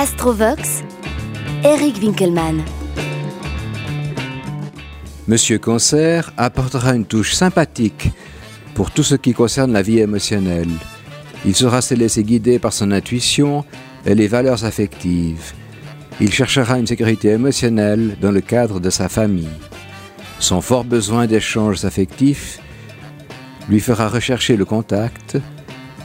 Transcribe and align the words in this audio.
Astrovox, 0.00 0.82
Eric 1.62 1.98
Winkelmann. 2.00 2.62
Monsieur 5.28 5.58
Cancer 5.58 6.32
apportera 6.38 6.94
une 6.96 7.04
touche 7.04 7.34
sympathique 7.34 8.08
pour 8.72 8.92
tout 8.92 9.02
ce 9.02 9.14
qui 9.14 9.34
concerne 9.34 9.74
la 9.74 9.82
vie 9.82 9.98
émotionnelle. 9.98 10.70
Il 11.44 11.54
saura 11.54 11.82
se 11.82 11.92
laisser 11.92 12.24
guider 12.24 12.58
par 12.58 12.72
son 12.72 12.92
intuition 12.92 13.66
et 14.06 14.14
les 14.14 14.26
valeurs 14.26 14.64
affectives. 14.64 15.52
Il 16.18 16.32
cherchera 16.32 16.78
une 16.78 16.86
sécurité 16.86 17.28
émotionnelle 17.28 18.16
dans 18.22 18.32
le 18.32 18.40
cadre 18.40 18.80
de 18.80 18.88
sa 18.88 19.10
famille. 19.10 19.58
Son 20.38 20.62
fort 20.62 20.84
besoin 20.84 21.26
d'échanges 21.26 21.84
affectifs 21.84 22.58
lui 23.68 23.80
fera 23.80 24.08
rechercher 24.08 24.56
le 24.56 24.64
contact 24.64 25.36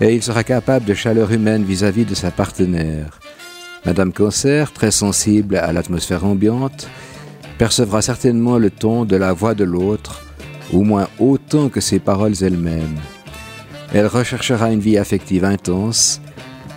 et 0.00 0.14
il 0.14 0.22
sera 0.22 0.44
capable 0.44 0.86
de 0.86 0.94
chaleur 0.94 1.30
humaine 1.30 1.62
vis-à-vis 1.62 2.06
de 2.06 2.14
sa 2.14 2.30
partenaire. 2.30 3.21
Madame 3.84 4.12
Cancer, 4.12 4.72
très 4.72 4.92
sensible 4.92 5.56
à 5.56 5.72
l'atmosphère 5.72 6.24
ambiante, 6.24 6.88
percevra 7.58 8.00
certainement 8.00 8.58
le 8.58 8.70
ton 8.70 9.04
de 9.04 9.16
la 9.16 9.32
voix 9.32 9.54
de 9.54 9.64
l'autre, 9.64 10.22
au 10.72 10.82
moins 10.82 11.08
autant 11.18 11.68
que 11.68 11.80
ses 11.80 11.98
paroles 11.98 12.42
elles-mêmes. 12.42 12.98
Elle 13.92 14.06
recherchera 14.06 14.72
une 14.72 14.80
vie 14.80 14.98
affective 14.98 15.44
intense 15.44 16.20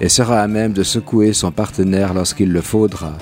et 0.01 0.09
sera 0.09 0.41
à 0.41 0.47
même 0.47 0.73
de 0.73 0.83
secouer 0.83 1.33
son 1.33 1.51
partenaire 1.51 2.13
lorsqu'il 2.13 2.51
le 2.51 2.61
faudra. 2.61 3.13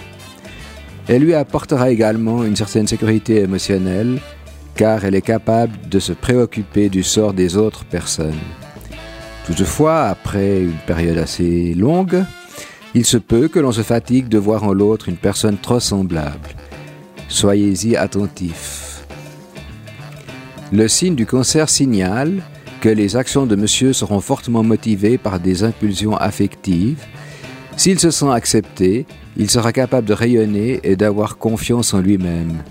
Elle 1.08 1.24
lui 1.24 1.34
apportera 1.34 1.92
également 1.92 2.46
une 2.46 2.56
certaine 2.56 2.88
sécurité 2.88 3.42
émotionnelle 3.42 4.20
car 4.76 5.04
elle 5.04 5.16
est 5.16 5.22
capable 5.22 5.74
de 5.90 6.00
se 6.00 6.14
préoccuper 6.14 6.90
du 6.90 7.04
sort 7.04 7.34
des 7.34 7.58
autres 7.58 7.84
personnes. 7.84 8.40
Toutefois, 9.46 10.06
après 10.06 10.62
une 10.62 10.80
période 10.88 11.18
assez 11.18 11.74
longue, 11.74 12.24
il 12.96 13.06
se 13.06 13.18
peut 13.18 13.48
que 13.48 13.60
l'on 13.60 13.72
se 13.72 13.82
fatigue 13.82 14.28
de 14.28 14.38
voir 14.38 14.64
en 14.64 14.74
l'autre 14.74 15.10
une 15.10 15.18
personne 15.18 15.58
trop 15.58 15.80
semblable. 15.80 16.50
Soyez-y 17.28 17.96
attentifs. 17.96 19.06
Le 20.72 20.88
signe 20.88 21.16
du 21.16 21.26
cancer 21.26 21.70
signale 21.70 22.44
que 22.82 22.90
les 22.90 23.16
actions 23.16 23.46
de 23.46 23.56
monsieur 23.56 23.94
seront 23.94 24.20
fortement 24.20 24.64
motivées 24.64 25.18
par 25.18 25.40
des 25.40 25.64
impulsions 25.64 26.16
affectives. 26.18 27.04
S'il 27.78 28.00
se 28.00 28.12
sent 28.12 28.30
accepté, 28.30 29.06
il 29.38 29.50
sera 29.50 29.72
capable 29.72 30.08
de 30.08 30.14
rayonner 30.14 30.80
et 30.84 30.96
d'avoir 30.96 31.38
confiance 31.38 31.94
en 31.94 32.02
lui-même. 32.02 32.64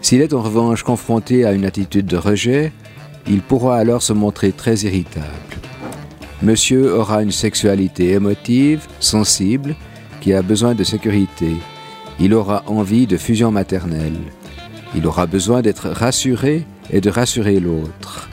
S'il 0.00 0.20
est 0.20 0.32
en 0.32 0.42
revanche 0.42 0.82
confronté 0.82 1.44
à 1.44 1.52
une 1.52 1.64
attitude 1.64 2.06
de 2.06 2.16
rejet, 2.16 2.72
il 3.28 3.42
pourra 3.42 3.76
alors 3.76 4.02
se 4.02 4.12
montrer 4.12 4.50
très 4.50 4.76
irritable. 4.80 5.61
Monsieur 6.42 6.92
aura 6.94 7.22
une 7.22 7.30
sexualité 7.30 8.10
émotive, 8.10 8.86
sensible, 8.98 9.76
qui 10.20 10.32
a 10.32 10.42
besoin 10.42 10.74
de 10.74 10.82
sécurité. 10.82 11.52
Il 12.18 12.34
aura 12.34 12.64
envie 12.66 13.06
de 13.06 13.16
fusion 13.16 13.52
maternelle. 13.52 14.18
Il 14.96 15.06
aura 15.06 15.26
besoin 15.26 15.62
d'être 15.62 15.88
rassuré 15.88 16.66
et 16.90 17.00
de 17.00 17.10
rassurer 17.10 17.60
l'autre. 17.60 18.28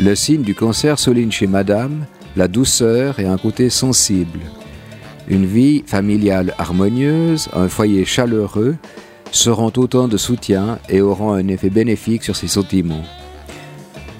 Le 0.00 0.14
signe 0.16 0.42
du 0.42 0.54
cancer 0.54 0.98
souligne 0.98 1.30
chez 1.30 1.46
Madame 1.46 2.06
la 2.36 2.48
douceur 2.48 3.18
et 3.18 3.24
un 3.24 3.38
côté 3.38 3.70
sensible. 3.70 4.40
Une 5.28 5.46
vie 5.46 5.82
familiale 5.86 6.54
harmonieuse, 6.58 7.48
un 7.54 7.68
foyer 7.68 8.04
chaleureux 8.04 8.76
seront 9.32 9.72
autant 9.76 10.06
de 10.06 10.16
soutien 10.16 10.78
et 10.88 11.00
auront 11.00 11.32
un 11.32 11.48
effet 11.48 11.70
bénéfique 11.70 12.22
sur 12.22 12.36
ses 12.36 12.48
sentiments. 12.48 13.04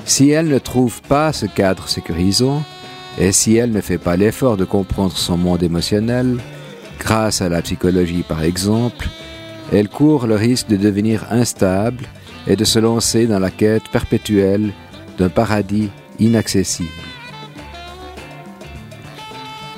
Si 0.04 0.30
elle 0.30 0.48
ne 0.48 0.58
trouve 0.58 1.02
pas 1.02 1.32
ce 1.32 1.46
cadre 1.46 1.88
sécurisant, 1.88 2.62
et 3.18 3.32
si 3.32 3.56
elle 3.56 3.72
ne 3.72 3.80
fait 3.80 3.98
pas 3.98 4.16
l'effort 4.16 4.56
de 4.56 4.64
comprendre 4.64 5.16
son 5.16 5.36
monde 5.36 5.62
émotionnel, 5.62 6.38
grâce 6.98 7.40
à 7.40 7.48
la 7.48 7.62
psychologie 7.62 8.24
par 8.26 8.42
exemple, 8.42 9.08
elle 9.72 9.88
court 9.88 10.26
le 10.26 10.36
risque 10.36 10.68
de 10.68 10.76
devenir 10.76 11.26
instable 11.30 12.04
et 12.46 12.56
de 12.56 12.64
se 12.64 12.78
lancer 12.78 13.26
dans 13.26 13.38
la 13.38 13.50
quête 13.50 13.88
perpétuelle 13.88 14.72
d'un 15.18 15.28
paradis 15.28 15.90
inaccessible. 16.18 16.90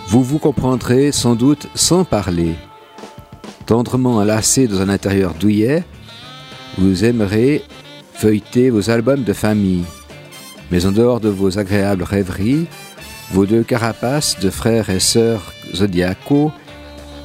Vous 0.09 0.23
vous 0.23 0.39
comprendrez 0.39 1.12
sans 1.12 1.35
doute 1.35 1.69
sans 1.75 2.05
parler. 2.05 2.55
Tendrement 3.67 4.17
enlacé 4.17 4.67
dans 4.67 4.81
un 4.81 4.89
intérieur 4.89 5.35
douillet, 5.35 5.85
vous 6.79 7.05
aimerez 7.05 7.62
feuilleter 8.15 8.71
vos 8.71 8.91
albums 8.91 9.23
de 9.23 9.33
famille. 9.33 9.85
Mais 10.71 10.87
en 10.87 10.93
dehors 10.93 11.21
de 11.21 11.29
vos 11.29 11.59
agréables 11.59 12.03
rêveries, 12.03 12.67
vos 13.31 13.47
deux 13.47 13.62
carapaces 13.62 14.39
de 14.41 14.50
frères 14.50 14.91
et 14.91 15.00
sœurs 15.00 15.53
zodiacaux 15.75 16.53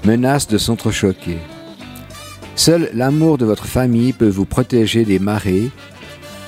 menacent 0.05 0.47
de 0.47 0.57
s'entrechoquer. 0.57 1.37
Seul 2.55 2.89
l'amour 2.93 3.37
de 3.37 3.45
votre 3.45 3.65
famille 3.65 4.13
peut 4.13 4.29
vous 4.29 4.45
protéger 4.45 5.05
des 5.05 5.19
marées 5.19 5.71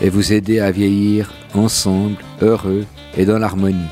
et 0.01 0.09
vous 0.09 0.33
aider 0.33 0.59
à 0.59 0.71
vieillir 0.71 1.33
ensemble, 1.53 2.17
heureux 2.41 2.85
et 3.17 3.25
dans 3.25 3.39
l'harmonie. 3.39 3.89